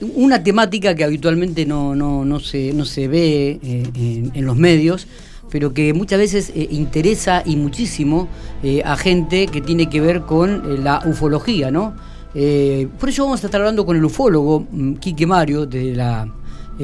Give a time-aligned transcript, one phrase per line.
[0.00, 5.06] una temática que habitualmente no, no, no, se, no se ve eh, en, los medios,
[5.50, 8.28] pero que muchas veces eh, interesa y muchísimo
[8.84, 11.94] a gente que tiene que ver con la ufología, ¿no?
[12.32, 16.32] por eso vamos a estar hablando con el ufólogo mm, Quique Mario de la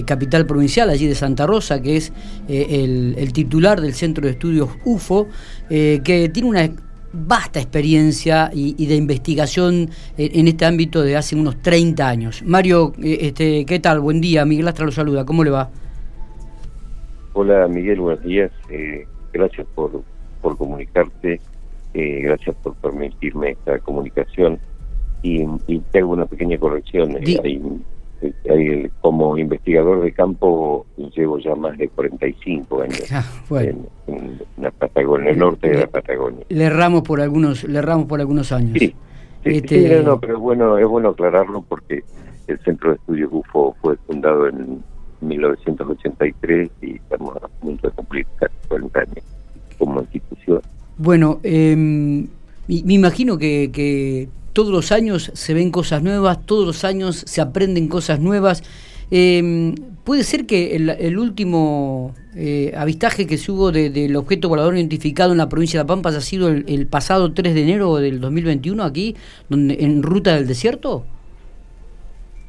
[0.05, 2.13] capital provincial, allí de Santa Rosa, que es
[2.49, 5.29] el, el, titular del Centro de Estudios UFO,
[5.69, 6.69] que tiene una
[7.17, 12.43] vasta experiencia y, de investigación en, este ámbito de hace unos 30 años.
[12.45, 14.01] Mario, eh, este, ¿qué tal?
[14.01, 15.71] Buen día, Miguel Astra lo saluda, ¿cómo le va?
[17.33, 20.03] Hola Miguel, buenos días, eh, gracias por,
[20.41, 21.41] por comunicarte,
[21.95, 24.59] eh, gracias por permitirme esta comunicación
[25.23, 27.17] y, y te hago una pequeña corrección.
[29.01, 33.25] Como investigador de campo llevo ya más de 45 años ah,
[33.61, 33.87] en,
[34.59, 36.45] la Patagonia, en el norte de la Patagonia.
[36.49, 38.79] Le erramos por algunos, le erramos por algunos años.
[38.79, 38.95] Sí,
[39.45, 40.03] este...
[40.03, 42.03] no, pero bueno, es bueno aclararlo porque
[42.47, 44.83] el Centro de Estudios UFO fue fundado en
[45.21, 49.25] 1983 y estamos a punto de cumplir casi 40 años
[49.79, 50.63] como institución.
[50.99, 56.83] Bueno, eh, me imagino que, que todos los años se ven cosas nuevas, todos los
[56.87, 58.63] años se aprenden cosas nuevas.
[59.11, 65.33] Eh, ¿Puede ser que el, último eh, avistaje que se hubo del objeto volador identificado
[65.33, 68.83] en la provincia de La Pampa haya sido el, pasado 3 de enero del 2021
[68.83, 69.15] aquí,
[69.51, 71.05] donde, en ruta del desierto?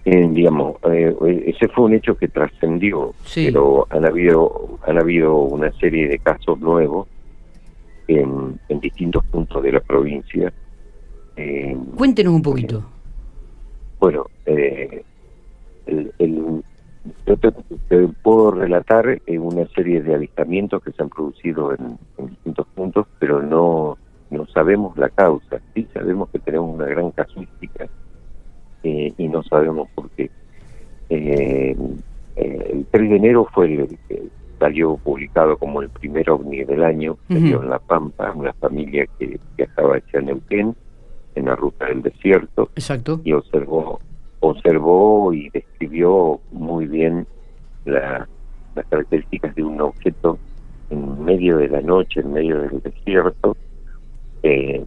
[0.05, 0.77] Eh, digamos,
[1.45, 6.57] ese fue un hecho que trascendió, pero han habido, han habido una serie de casos
[6.61, 7.09] nuevos
[8.07, 10.53] en, en distintos puntos de la provincia
[11.37, 12.83] eh, Cuéntenos un poquito.
[13.99, 15.03] bueno, eh,
[15.85, 16.63] el,
[17.25, 17.51] yo te,
[18.21, 23.41] puedo relatar eh, una serie de avistamientos que se han producido en, distintos puntos, pero
[23.41, 23.97] no,
[24.29, 25.61] no sabemos la causa.
[25.73, 27.87] Sí sabemos que tenemos una gran casuística
[28.83, 30.31] y no sabemos por qué.
[31.09, 34.23] el 3 de enero fue el que
[34.59, 39.39] salió publicado como el primer ovni del año, salió en La Pampa, una familia que
[39.57, 40.75] viajaba hacia Neuquén
[41.37, 42.69] en la ruta del desierto.
[42.75, 43.21] Exacto.
[43.23, 43.99] Y observó,
[44.39, 47.27] observó y describió muy bien
[47.85, 48.27] las
[48.89, 50.37] características de un objeto
[50.89, 53.55] en medio de la noche, en medio del desierto,
[54.43, 54.83] eh,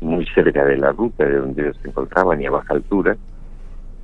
[0.00, 3.16] muy cerca de la ruta de donde ellos se encontraban y a baja altura,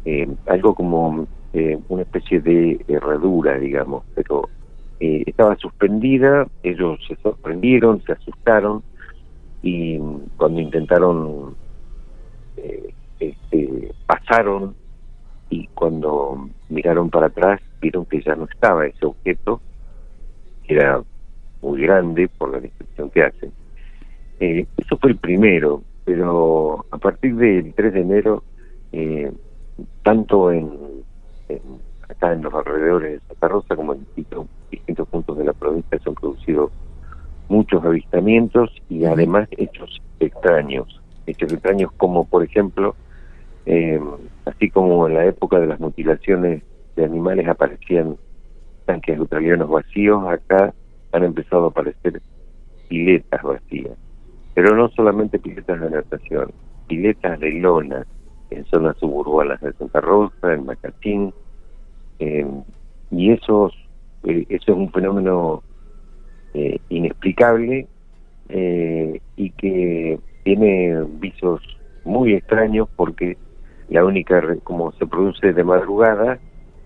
[0.04, 4.48] eh, algo como eh, una especie de herradura, digamos, pero
[5.00, 8.82] estaba suspendida, ellos se sorprendieron, se asustaron
[9.62, 9.98] y
[10.38, 11.54] cuando intentaron
[12.64, 14.74] eh, este, pasaron
[15.50, 19.60] y cuando miraron para atrás vieron que ya no estaba ese objeto,
[20.64, 21.02] que era
[21.60, 23.52] muy grande por la descripción que hacen.
[24.40, 28.42] Eh, eso fue el primero, pero a partir del 3 de enero,
[28.92, 29.30] eh,
[30.02, 30.70] tanto en,
[32.08, 35.98] acá en los alrededores de Santa Rosa como en distintos, distintos puntos de la provincia
[35.98, 36.70] se han producido
[37.48, 42.94] muchos avistamientos y además hechos extraños hechos extraños como por ejemplo
[43.66, 43.98] eh,
[44.44, 46.62] así como en la época de las mutilaciones
[46.96, 48.16] de animales aparecían
[48.84, 50.74] tanques ultralianos vacíos acá
[51.12, 52.20] han empezado a aparecer
[52.88, 53.96] piletas vacías.
[54.52, 56.52] Pero no solamente piletas de natación
[56.86, 58.06] piletas de lona
[58.50, 61.32] en zonas suburbanas de Santa Rosa en Macachín
[62.18, 62.46] eh,
[63.10, 63.72] y esos
[64.24, 65.62] eh, eso es un fenómeno
[66.88, 67.88] inexplicable
[68.48, 71.60] y que tiene visos
[72.04, 73.36] muy extraños porque
[73.88, 76.38] la única, como se produce de madrugada,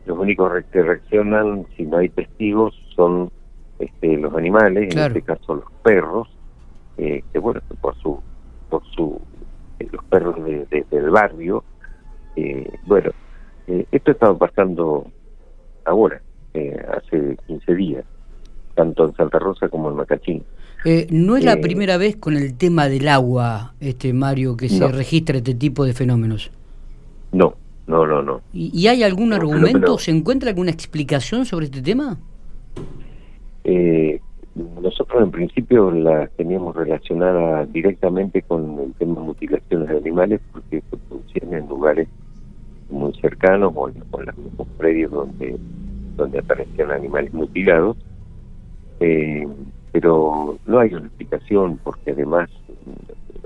[0.06, 3.30] los únicos que reaccionan si no hay testigos son
[3.78, 6.28] este, los animales, en este caso los perros,
[6.96, 8.20] eh, que bueno, por su,
[8.70, 9.20] por su,
[9.78, 11.62] eh, los perros del barrio,
[12.36, 13.10] eh, bueno,
[13.66, 15.06] esto estaba pasando
[15.84, 16.22] ahora,
[16.96, 18.04] hace 15 días,
[18.75, 20.44] tanto en Santa Rosa como en Macachín.
[20.84, 24.68] Eh, no es la eh, primera vez con el tema del agua, este Mario, que
[24.68, 26.50] se registra este tipo de fenómenos.
[27.32, 27.54] No,
[27.86, 28.40] no, no, no.
[28.52, 32.19] ¿Y, hay algún argumento, se encuentra alguna explicación sobre este tema?
[33.64, 34.20] Eh,
[34.82, 40.82] nosotros en principio la teníamos relacionada directamente con el tema de mutilaciones de animales porque
[40.90, 42.08] se producían en lugares
[42.90, 45.56] muy cercanos o en, los mismos predios donde,
[46.16, 47.96] donde aparecían animales mutilados.
[49.00, 49.46] Eh,
[49.93, 52.50] pero no hay una explicación porque además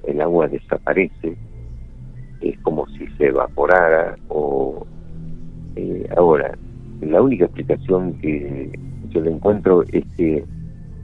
[0.05, 1.37] el agua desaparece,
[2.41, 4.87] es como si se evaporara o
[5.77, 6.57] eh, ahora
[7.01, 8.71] la única explicación que
[9.09, 10.45] yo le encuentro es que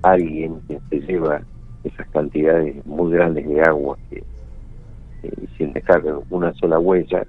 [0.03, 1.43] alguien que se lleva
[1.85, 4.23] esas cantidades muy grandes de agua que
[5.57, 7.27] sin dejar una sola huella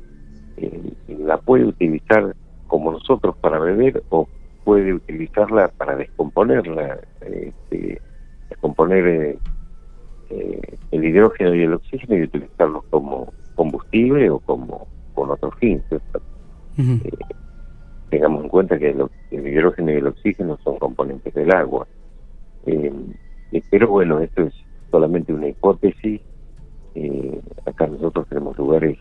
[1.07, 2.35] la puede utilizar
[2.67, 4.27] como nosotros para beber o
[4.63, 8.01] puede utilizarla para descomponerla, este,
[8.49, 9.39] descomponer eh,
[10.29, 15.83] eh, el hidrógeno y el oxígeno y utilizarlos como combustible o como con otros fines.
[16.77, 17.11] Eh,
[18.09, 21.87] tengamos en cuenta que el, hidrógeno y el oxígeno son componentes del agua.
[23.71, 24.53] pero bueno, esto es
[24.91, 26.21] solamente una hipótesis.
[27.65, 28.97] acá nosotros tenemos lugares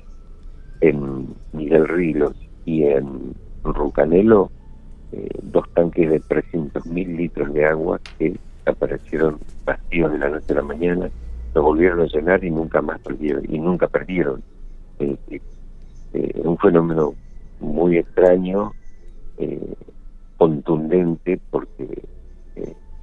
[0.80, 3.34] en Miguel Rilos y en
[3.64, 4.50] Rucanelo
[5.12, 10.56] eh, dos tanques de 300.000 litros de agua que aparecieron vacíos de la noche a
[10.56, 11.10] la mañana,
[11.54, 14.42] lo volvieron a llenar y nunca más perdieron, y nunca perdieron.
[14.98, 15.16] Eh,
[16.14, 17.14] eh, un fenómeno
[17.60, 18.72] muy extraño,
[19.38, 19.74] eh,
[20.36, 22.02] contundente, porque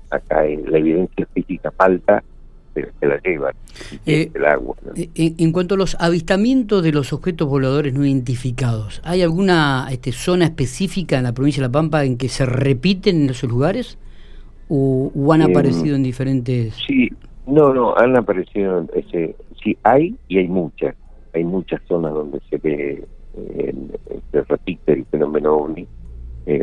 [0.09, 2.23] acá la evidencia física falta,
[2.75, 3.53] pero se la llevan,
[4.05, 4.75] eh, el agua.
[4.97, 10.11] Eh, en, cuanto a los avistamientos de los objetos voladores no identificados, ¿hay alguna este,
[10.11, 13.97] zona específica en la provincia de La Pampa en que se repiten en esos lugares?
[14.67, 16.75] ¿O, han em, aparecido en diferentes...?
[16.85, 17.09] Sí,
[17.47, 20.95] no, no, han aparecido, ese, sí, hay y hay muchas.
[21.33, 23.05] Hay muchas zonas donde se ve,
[23.37, 23.75] eh,
[24.31, 25.87] se repite el fenómeno OVNI.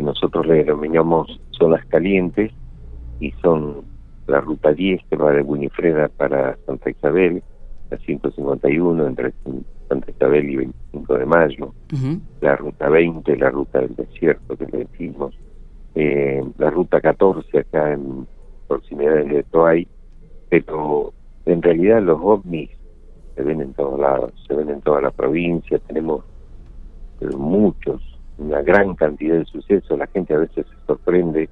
[0.03, 2.53] nosotros le denominamos zonas calientes
[3.19, 3.92] y son
[4.27, 7.43] la ruta 10 que va de Winifreda para Santa Isabel,
[7.91, 9.33] la 151 entre
[9.89, 11.75] Santa Isabel y 25 de mayo,
[12.41, 15.35] la ruta 20, la ruta del desierto que le decimos,
[15.95, 18.27] eh, la ruta 14 acá en
[18.69, 19.87] proximidades de Toay,
[20.49, 21.13] pero
[21.45, 22.71] en realidad los ovnis
[23.35, 26.25] se ven en todos lados, se ven en toda la provincia, tenemos
[27.37, 28.01] muchos,
[28.39, 31.49] una gran cantidad de sucesos, la gente a veces se sorprende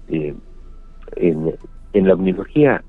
[0.10, 0.36] eh,
[1.16, 1.56] en,
[1.94, 2.84] en la omnilogía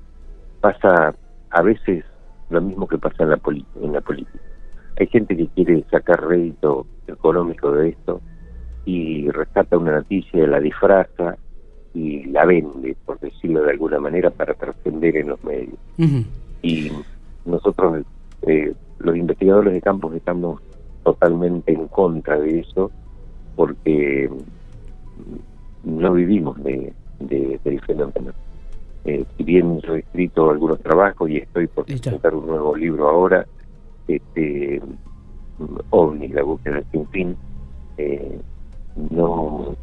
[0.61, 1.15] pasa
[1.49, 2.05] a veces
[2.49, 3.39] lo mismo que pasa en la,
[3.81, 4.39] en la política
[4.97, 8.21] hay gente que quiere sacar rédito económico de esto
[8.85, 11.37] y rescata una noticia, la disfraza
[11.93, 15.77] y la vende, por decirlo de alguna manera, para trascender en los medios.
[16.61, 16.91] Y
[17.45, 18.03] nosotros,
[18.43, 20.61] eh, los investigadores de campo, estamos
[21.03, 22.91] totalmente en contra de eso
[23.55, 24.29] porque
[25.83, 28.33] no vivimos de, del fenómeno.
[29.05, 33.09] Eh, si bien yo he escrito algunos trabajos y estoy por presentar un nuevo libro
[33.09, 33.45] ahora,
[34.07, 34.81] este
[35.89, 37.37] OVNI, la búsqueda sin fin,
[37.97, 38.39] eh,
[39.11, 39.75] no,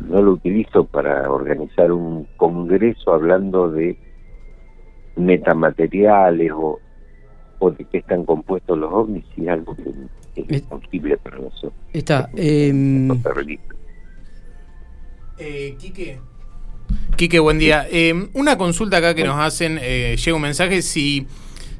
[0.00, 3.96] no lo utilizo para organizar un congreso hablando de
[5.16, 6.78] metamateriales o,
[7.58, 9.92] o de qué están compuestos los ovnis, y algo que,
[10.36, 11.72] es posible para nosotros.
[11.92, 12.30] Está.
[12.36, 12.72] Eh,
[15.78, 16.18] Quique.
[17.16, 17.86] Quique, buen día.
[17.90, 21.26] Eh, una consulta acá que nos hacen, eh, llega un mensaje si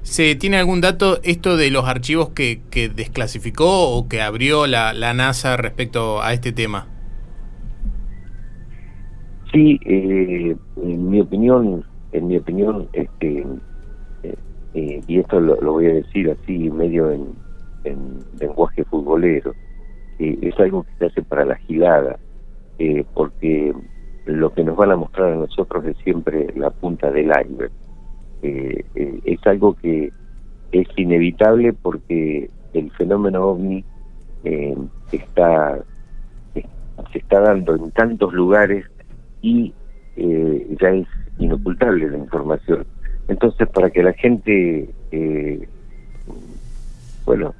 [0.08, 4.94] ¿Se tiene algún dato esto de los archivos que, que desclasificó o que abrió la,
[4.94, 6.86] la, NASA respecto a este tema?
[9.52, 13.44] Sí, eh, en mi opinión, en mi opinión, este,
[14.22, 14.34] eh,
[14.72, 17.26] eh, y esto lo, voy a decir así medio en,
[17.84, 19.54] en lenguaje futbolero,
[20.18, 22.18] es algo que se hace para la gilada,
[23.12, 23.74] porque
[24.24, 27.70] lo que nos van a mostrar a nosotros es siempre la punta del iceberg
[28.42, 30.12] eh, eh, es algo que
[30.72, 33.84] es inevitable porque el fenómeno ovni
[34.44, 34.76] eh,
[35.12, 35.78] está
[37.12, 38.84] se está dando en tantos lugares
[39.40, 39.72] y
[40.16, 41.06] eh, ya es
[41.38, 42.86] inocultable la información.
[43.28, 44.88] Entonces para que la gente
[47.24, 47.54] bueno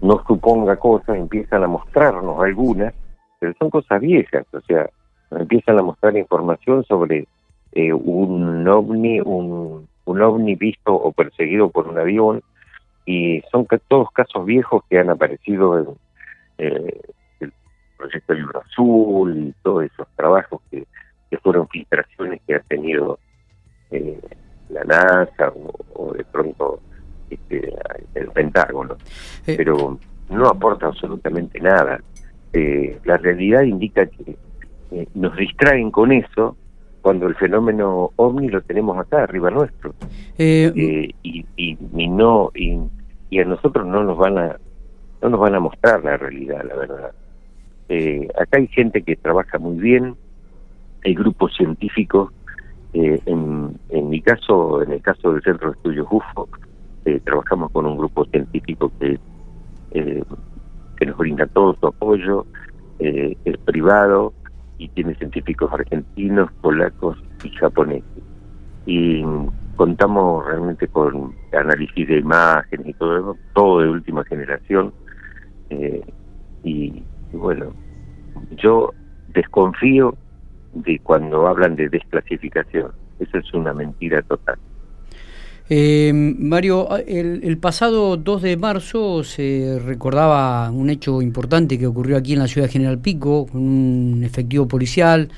[0.00, 2.94] no suponga cosas empiezan a mostrarnos algunas
[3.38, 4.88] pero son cosas viejas o sea
[5.30, 7.26] empiezan a mostrar información sobre
[7.76, 12.42] eh, un ovni, un, un ovni visto o perseguido por un avión,
[13.04, 15.86] y son todos casos viejos que han aparecido en
[16.56, 17.00] eh,
[17.40, 17.52] el
[17.98, 20.86] proyecto Libro Azul y todos esos trabajos que,
[21.30, 23.18] que fueron filtraciones que ha tenido
[23.90, 24.22] eh,
[24.70, 25.52] la NASA
[25.92, 26.80] o, de pronto
[27.28, 27.74] este,
[28.14, 28.96] el Pentágono.
[29.44, 29.98] Pero
[30.30, 32.00] no aporta absolutamente nada.
[33.04, 34.38] la realidad indica que
[35.14, 36.56] nos distraen con eso
[37.06, 39.94] cuando el fenómeno ovni lo tenemos acá arriba nuestro.
[40.38, 44.56] Eh, eh, y, y, no y, a nosotros no nos van a
[45.22, 47.12] no nos van a mostrar la realidad la verdad.
[47.88, 50.16] Eh, acá hay gente que trabaja muy bien
[51.04, 52.32] hay grupos científicos
[52.92, 56.48] Eh, en, en mi caso, en el caso del Centro de Estudios UFO,
[57.22, 59.18] trabajamos con un grupo científico que,
[59.92, 62.46] que nos brinda todo su apoyo,
[62.98, 64.32] eh, es privado
[64.78, 68.22] y tiene científicos argentinos, polacos y japoneses.
[68.84, 69.24] Y
[69.74, 74.92] contamos realmente con análisis de imágenes y todo eso, todo de última generación.
[75.70, 76.02] Eh,
[76.62, 77.74] y, y bueno,
[78.50, 78.94] yo
[79.28, 80.14] desconfío
[80.72, 82.92] de cuando hablan de desclasificación.
[83.18, 84.56] Eso es una mentira total.
[85.68, 92.16] Eh, Mario, el, el, pasado 2 de marzo se recordaba un hecho importante que ocurrió
[92.16, 95.28] aquí en la ciudad de General Pico, un efectivo policial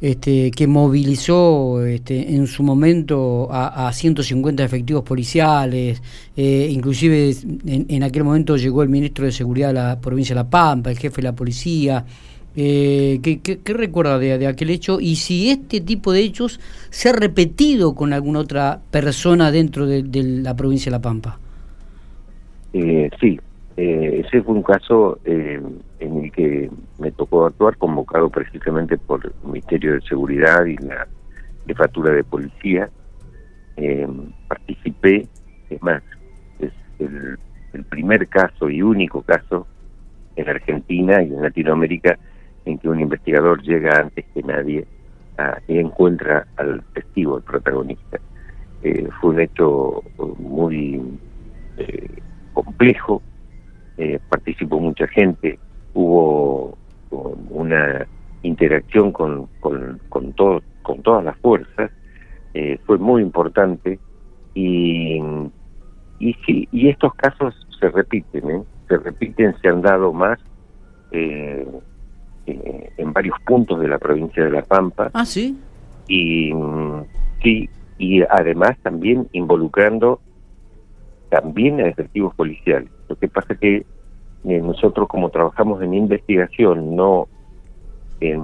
[0.00, 6.02] este, que movilizó este, en su momento a, a 150 efectivos policiales,
[6.36, 7.36] eh, inclusive
[7.66, 10.90] en, en, aquel momento llegó el ministro de Seguridad de la provincia de La Pampa,
[10.90, 12.04] el jefe de la policía.
[12.56, 15.00] Eh, ¿qué, qué, recuerda de, aquel hecho?
[15.00, 20.02] Y si este tipo de hechos se ha repetido con alguna otra persona dentro de,
[20.22, 21.38] la provincia de La Pampa.
[22.72, 23.38] Eh, sí,
[23.76, 25.60] eh, ese fue un caso eh,
[26.00, 31.06] en el que me tocó actuar, convocado precisamente por el Ministerio de Seguridad y la
[31.66, 32.90] Jefatura de Policía.
[33.76, 34.06] Eh,
[34.48, 35.26] participé,
[35.70, 36.02] es más,
[36.58, 39.66] es el primer caso y único caso
[40.36, 42.18] en Argentina y en Latinoamérica
[42.78, 44.86] que un investigador llega antes que nadie
[45.38, 48.18] a, y encuentra al testigo, al protagonista.
[48.82, 50.02] Eh, fue un hecho
[50.38, 51.02] muy
[51.76, 52.08] eh,
[52.52, 53.22] complejo,
[53.98, 55.58] eh, participó mucha gente,
[55.94, 56.76] hubo
[57.50, 58.06] una
[58.42, 61.90] interacción con, con, todo, con todas las fuerzas,
[62.54, 63.98] eh, fue muy importante
[64.54, 65.20] y,
[66.18, 68.62] y, sí, y estos casos se repiten, ¿eh?
[68.88, 70.38] se repiten, se han dado más.
[71.12, 71.66] Eh,
[72.46, 75.10] eh, en varios puntos de la provincia de La Pampa.
[75.12, 75.58] Ah, sí.
[76.08, 76.52] Y
[77.42, 77.68] sí,
[77.98, 80.20] y además también involucrando
[81.28, 82.90] también a efectivos policiales.
[83.08, 83.76] Lo que pasa es que
[84.44, 87.28] eh, nosotros como trabajamos en investigación, no
[88.20, 88.42] en,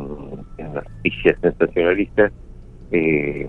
[0.59, 2.33] en noticias sensacionalistas,
[2.91, 3.49] eh,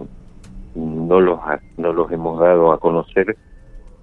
[0.75, 1.39] no los
[1.77, 3.35] no los hemos dado a conocer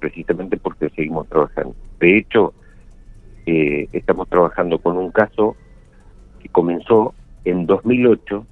[0.00, 1.74] precisamente porque seguimos trabajando.
[2.00, 2.52] De hecho,
[3.46, 5.56] eh, estamos trabajando con un caso
[6.54, 8.46] comenzó en 2008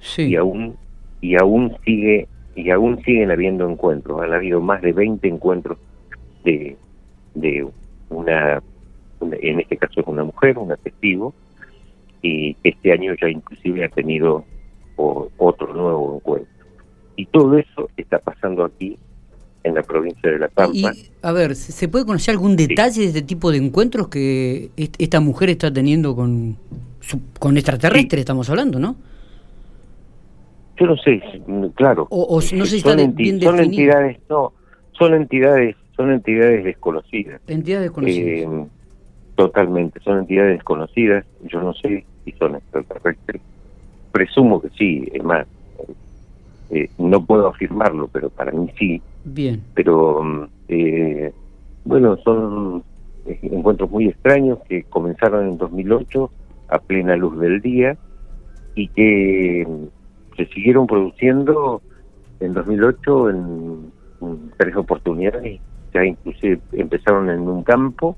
[0.00, 0.22] sí.
[0.22, 0.74] y aún
[1.20, 5.76] y aún sigue y aún siguen habiendo encuentros han habido más de 20 encuentros
[6.44, 6.78] de
[7.34, 7.68] de
[8.08, 8.62] una,
[9.20, 11.34] una en este caso es una mujer una testigo
[12.22, 14.44] y este año ya inclusive ha tenido
[14.96, 16.48] o, otro nuevo encuentro
[17.16, 18.96] y todo eso está pasando aquí
[19.62, 20.72] en la provincia de La Pampa.
[20.72, 20.84] Y,
[21.22, 23.00] a ver, ¿se puede conocer algún detalle sí.
[23.02, 26.56] de este tipo de encuentros que esta mujer está teniendo con,
[27.38, 28.20] con extraterrestres, sí.
[28.20, 28.96] estamos hablando, ¿no?
[30.78, 31.22] Yo no sé,
[31.74, 32.06] claro.
[32.10, 34.52] O, o no sé si está son, bien son entidades, no,
[34.92, 37.40] son entidades, son entidades desconocidas.
[37.46, 38.28] Entidades desconocidas.
[38.28, 38.66] Eh,
[39.36, 41.24] totalmente, son entidades desconocidas.
[41.44, 43.42] Yo no sé si son extraterrestres.
[44.12, 45.46] Presumo que sí, es más,
[46.70, 49.00] eh, no puedo afirmarlo, pero para mí sí.
[49.24, 49.62] Bien.
[49.74, 51.32] Pero, eh,
[51.84, 52.82] bueno, son
[53.26, 56.30] encuentros muy extraños que comenzaron en 2008
[56.72, 57.96] a plena luz del día
[58.74, 59.66] y que
[60.36, 61.82] se siguieron produciendo
[62.40, 65.60] en 2008 en, en tres oportunidades,
[65.92, 68.16] ya inclusive empezaron en un campo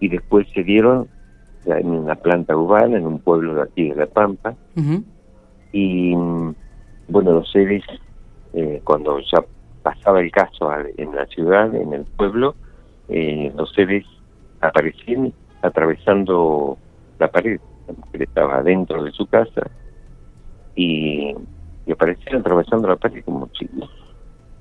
[0.00, 1.08] y después se dieron
[1.66, 4.54] en una planta urbana, en un pueblo de aquí de La Pampa.
[4.76, 5.04] Uh -huh.
[5.72, 6.14] Y
[7.08, 7.82] bueno, los seres,
[8.52, 9.44] eh, cuando ya
[9.82, 12.54] pasaba el caso en la ciudad, en el pueblo,
[13.08, 14.04] eh, los seres
[14.60, 16.78] aparecían atravesando
[17.18, 17.60] la pared.
[17.86, 19.70] La mujer estaba dentro de su casa
[20.74, 21.34] y,
[21.86, 23.90] y aparecían atravesando la pared como chicos.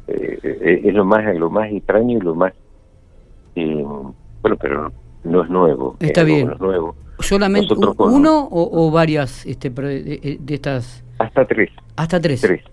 [0.07, 2.53] Eh, eh, es lo más lo más extraño y lo más
[3.55, 3.85] eh,
[4.41, 4.91] bueno pero
[5.23, 6.47] no es nuevo está bien.
[6.47, 6.95] no es nuevo.
[7.19, 11.69] Solamente con, uno o, o, varias este de, de, estas hasta tres.
[11.95, 12.41] Hasta tres.
[12.41, 12.63] Tres.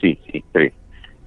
[0.00, 0.72] Sí sí tres.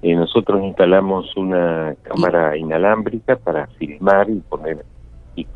[0.00, 2.60] Eh, nosotros instalamos una cámara ¿Y?
[2.60, 4.84] inalámbrica para filmar y poner
[5.36, 5.46] y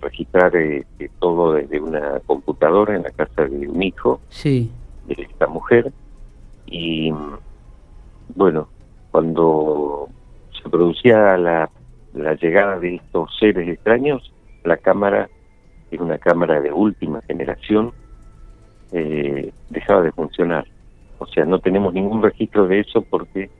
[0.00, 0.84] registrar eh,
[1.20, 4.70] todo desde una computadora en la casa de un hijo sí.
[5.06, 5.92] de esta mujer.
[6.66, 7.12] Y
[8.34, 8.68] bueno
[9.10, 10.08] cuando
[10.62, 11.70] se producía la,
[12.12, 14.32] la llegada de estos seres extraños
[14.64, 15.30] la cámara
[15.90, 17.92] era una cámara de última generación
[18.92, 20.66] eh, dejaba de funcionar.
[21.18, 23.50] O sea no tenemos ningún registro de eso porque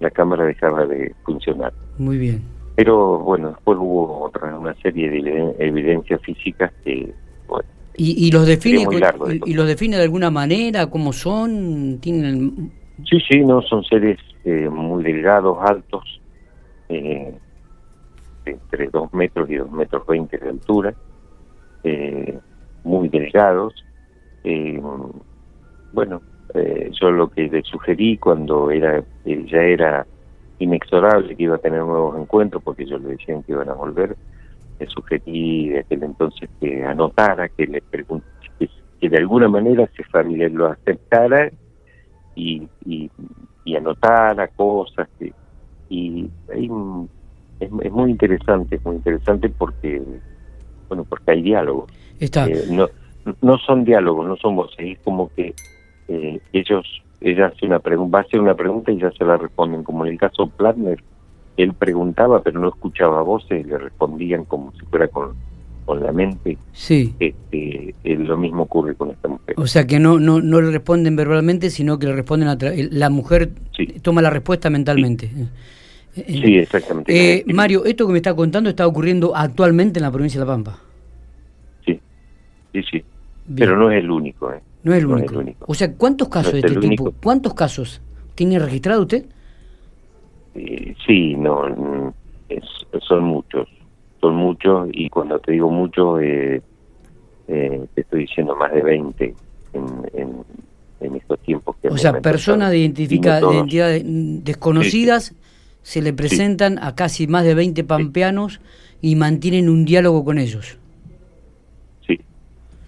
[0.00, 1.72] la cámara dejaba de funcionar.
[1.98, 7.12] Muy bien pero bueno después hubo otra una serie de evidencias físicas que
[7.48, 12.70] bueno, y, y los define y, y, los define de alguna manera cómo son tienen
[13.04, 16.20] Sí, sí, no, son seres eh, muy delgados, altos,
[16.88, 17.32] eh,
[18.44, 20.94] entre 2 metros y 2 metros 20 de altura,
[21.84, 22.38] eh,
[22.82, 23.72] muy delgados.
[24.42, 24.80] Eh,
[25.92, 26.22] bueno,
[26.54, 30.06] eh, yo lo que le sugerí cuando era ya era
[30.58, 34.16] inexorable que iba a tener nuevos encuentros, porque ellos le decían que iban a volver,
[34.78, 38.26] le sugerí de aquel entonces que anotara, que le pregunte,
[39.00, 41.50] que, de alguna manera se familiar lo aceptara
[42.34, 43.10] y, y,
[43.64, 45.08] y anotara cosas.
[45.18, 45.32] Que,
[45.88, 46.68] y hay
[47.60, 50.02] es, es, muy interesante, es muy interesante porque,
[50.88, 51.86] bueno, porque hay diálogo.
[52.20, 52.46] Está.
[52.46, 52.88] Eh, no,
[53.42, 55.54] no son diálogos, no son voces, es como que
[56.08, 56.86] eh, ellos,
[57.20, 60.06] ella hace una pregunta, va a hacer una pregunta y ya se la responden, como
[60.06, 61.02] en el caso Platner,
[61.56, 65.34] él preguntaba pero no escuchaba voces, le respondían como si fuera con,
[65.84, 66.56] con la mente.
[66.72, 67.14] Sí.
[67.18, 69.54] Este, lo mismo ocurre con esta mujer.
[69.58, 73.10] O sea que no, no, no le responden verbalmente, sino que le responden a la
[73.10, 73.86] mujer Sí.
[74.02, 75.28] toma la respuesta mentalmente.
[75.28, 75.48] Sí.
[76.26, 77.12] Sí, exactamente.
[77.38, 80.52] Eh, Mario, esto que me está contando está ocurriendo actualmente en la provincia de La
[80.52, 80.78] Pampa.
[81.86, 82.00] Sí,
[82.72, 83.04] sí, sí.
[83.46, 83.68] Bien.
[83.68, 84.52] Pero no es el único.
[84.52, 84.60] ¿eh?
[84.88, 85.26] No es el No único.
[85.26, 85.64] es el único.
[85.68, 87.02] O sea, ¿cuántos casos No es de este tipo?
[87.04, 87.18] único.
[87.22, 88.00] ¿Cuántos casos
[88.34, 89.26] tiene registrado usted?
[90.54, 92.12] Eh, sí, no, mm,
[92.48, 92.64] es-
[93.06, 93.68] son muchos,
[94.20, 96.62] son muchos y cuando te digo muchos, eh,
[97.48, 99.34] eh, te estoy diciendo más de 20
[99.72, 100.44] en, en,
[101.00, 101.76] en estos tiempos.
[101.80, 105.34] Que O sea, personas de, identifica, de identidades desconocidas
[105.82, 108.60] se le presentan a casi más de 20 pampeanos
[109.00, 110.78] y mantienen un diálogo con ellos.
[112.06, 112.18] Sí,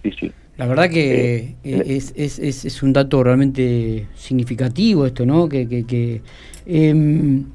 [0.03, 0.31] sí, sí.
[0.61, 5.49] La verdad que Eh, eh, es, es, es, es un dato realmente significativo esto, ¿no?
[5.49, 6.21] Que, que, que
[6.67, 7.45] em,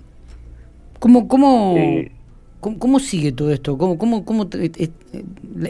[0.99, 2.11] ¿cómo, cómo, Eh.
[2.59, 3.79] cómo, cómo sigue todo esto?
[3.79, 4.49] ¿Cómo, cómo, cómo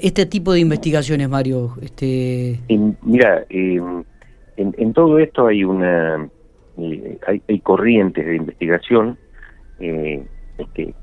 [0.00, 1.75] este tipo de investigaciones, Mario?
[1.83, 3.83] Este, En- mira, eh,
[4.57, 6.31] en, en todo esto hay una
[6.78, 9.19] eh, hay, hay corrientes de investigación
[9.78, 10.25] eh,
[10.73, 10.95] que,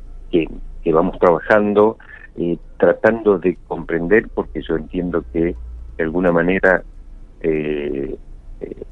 [0.92, 2.00] vamos trabajando
[2.38, 5.56] eh, tratando de comprender porque yo entiendo que
[5.98, 6.84] de alguna manera
[7.42, 8.16] eh,
[8.62, 8.84] eh,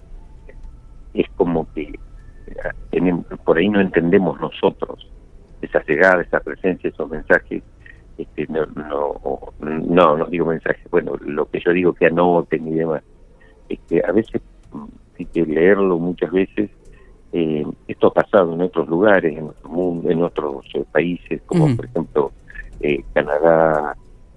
[1.13, 1.93] es como que
[2.91, 5.09] eh, por ahí no entendemos nosotros
[5.61, 7.63] esa llegada, esa presencia, esos mensajes
[8.17, 12.75] este, no, no, no, no digo mensajes, bueno, lo que yo digo que anoten y
[12.75, 13.03] demás,
[13.69, 14.85] este, a veces mm,
[15.17, 16.69] hay que leerlo muchas veces,
[17.33, 21.75] eh, esto ha pasado en otros lugares, en nuestro mundo, en otros eh, países, como
[21.75, 22.31] por ejemplo
[22.81, 23.95] eh, Canadá,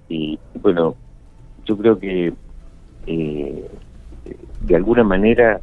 [0.09, 0.95] y bueno,
[1.65, 2.33] yo creo que
[3.07, 3.69] eh,
[4.61, 5.61] de alguna manera,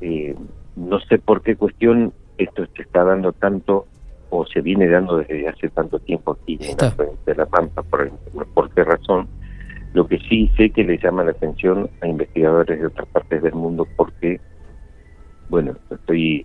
[0.00, 0.34] eh,
[0.76, 3.86] no sé por qué cuestión esto se está dando tanto
[4.30, 7.82] o se viene dando desde hace tanto tiempo aquí en la provincia de La Pampa,
[7.82, 8.10] por,
[8.54, 9.28] por qué razón.
[9.94, 13.54] Lo que sí sé que le llama la atención a investigadores de otras partes del
[13.54, 14.40] mundo porque,
[15.48, 16.44] bueno, estoy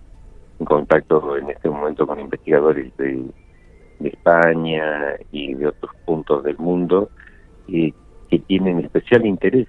[0.58, 3.24] en contacto en este momento con investigadores de,
[3.98, 7.10] de España y de otros puntos del mundo
[7.68, 7.92] eh,
[8.30, 9.66] que tienen especial interés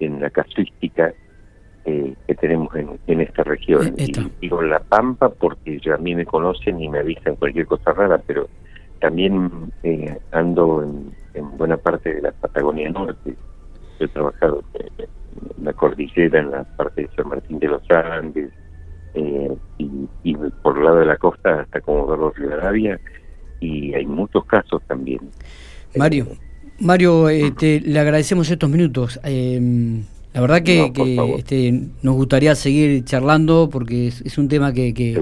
[0.00, 1.12] en la casuística
[1.84, 3.94] eh, que tenemos en, en esta región.
[3.96, 7.92] Y digo La Pampa porque yo, a mí me conocen y me avisan cualquier cosa
[7.92, 8.48] rara, pero
[9.00, 13.34] también eh, ando en, en buena parte de la Patagonia Norte.
[13.98, 15.06] Yo he trabajado en,
[15.58, 18.50] en la cordillera, en la parte de San Martín de los Andes,
[19.14, 22.98] eh, y, y por el lado de la costa hasta Comodoro Rivadavia,
[23.60, 25.20] y hay muchos casos también.
[25.96, 26.38] Mario, Eh,
[26.80, 29.18] Mario, este, le agradecemos estos minutos.
[29.24, 30.00] Eh,
[30.34, 34.72] la verdad que, No, que, este, nos gustaría seguir charlando porque es, es un tema
[34.72, 35.18] que, que,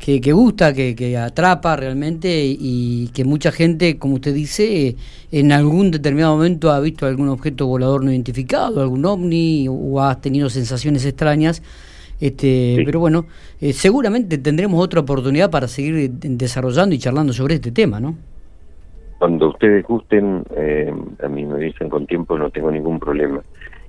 [0.00, 4.96] que, que gusta, que, atrapa realmente y que mucha gente, como usted dice,
[5.30, 10.20] en algún determinado momento ha visto algún objeto volador no identificado, algún ovni o ha
[10.20, 11.62] tenido sensaciones extrañas.
[12.20, 12.82] Este, Sí.
[12.84, 13.26] Pero bueno,
[13.60, 18.16] eh, seguramente tendremos otra oportunidad para seguir desarrollando y charlando sobre este tema, ¿no?
[19.18, 23.42] Cuando ustedes gusten, eh, a mí me dicen con tiempo, no tengo ningún problema.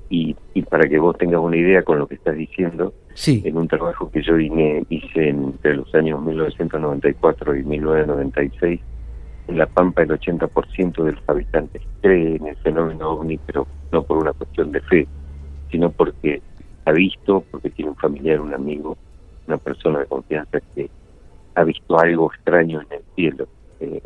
[0.09, 3.57] Y, y para que vos tengas una idea con lo que estás diciendo, Sí, en
[3.57, 8.79] un trabajo que yo vine, hice entre los años 1994 y 1996,
[9.49, 14.03] en La Pampa el 80% de los habitantes cree en el fenómeno ovni, pero no
[14.03, 15.07] por una cuestión de fe,
[15.71, 16.41] sino porque
[16.85, 18.97] ha visto, porque tiene un familiar, un amigo,
[19.47, 20.89] una persona de confianza que
[21.55, 23.47] ha visto algo extraño en el cielo.
[23.79, 24.01] Eh,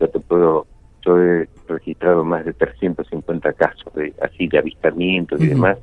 [0.00, 0.66] yo te puedo,
[1.04, 5.78] yo he registrado más de 350 casos de así de avistamientos y demás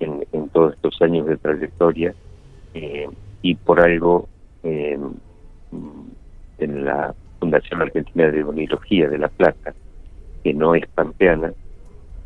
[0.00, 2.14] en, en todos estos años de trayectoria
[2.74, 3.08] eh,
[3.42, 4.28] y por algo
[4.62, 4.98] eh,
[5.70, 6.08] mm,
[6.58, 9.74] en la Fundación Argentina de Onirología de La Plata,
[10.42, 11.52] que no es pampeana,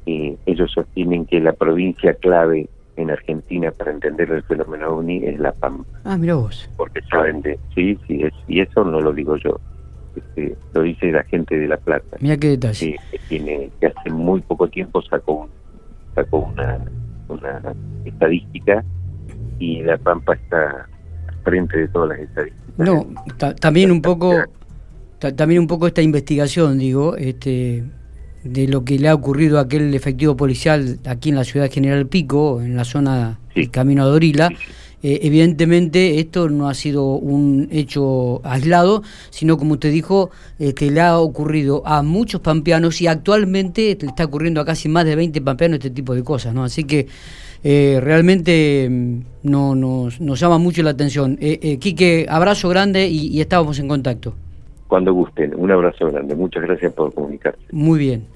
[0.07, 5.39] eh, ellos sostienen que la provincia clave en Argentina para entender el fenómeno OVNI es
[5.39, 6.01] la Pampa.
[6.05, 6.69] Ah, mira vos.
[6.77, 7.59] Porque saben de...
[7.75, 9.61] Sí, sí, es, y eso no lo digo yo.
[10.19, 12.17] Este, lo dice la gente de La Plata.
[12.21, 12.99] Mira qué detalle.
[13.11, 15.49] Que, que tiene, que hace muy poco tiempo sacó, un,
[16.15, 16.85] sacó una,
[17.29, 18.85] una estadística
[19.59, 20.89] y La Pampa está
[21.45, 22.79] frente de todas las estadísticas.
[22.79, 23.07] No,
[23.61, 24.33] también un poco...
[25.19, 27.83] también un poco esta investigación, digo, este,
[28.45, 31.73] de lo que le ha ocurrido a aquel efectivo policial aquí en la ciudad de
[31.73, 34.51] General Pico, en la zona del Camino a Dorila.
[35.03, 41.01] Eh, evidentemente esto no ha sido un hecho aislado, sino como usted dijo, este, le
[41.01, 45.41] ha ocurrido a muchos pampeanos y actualmente le está ocurriendo a casi más de 20
[45.41, 46.65] pampeanos este tipo de cosas, ¿no?
[46.65, 47.07] Así que
[47.63, 51.39] eh, realmente mm, no, nos, nos, llama mucho la atención.
[51.41, 54.35] Eh, eh, Quique, abrazo grande y, y estábamos en contacto.
[54.87, 56.35] Cuando gusten, un abrazo grande.
[56.35, 57.61] Muchas gracias por comunicarse.
[57.73, 58.27] Muy bien.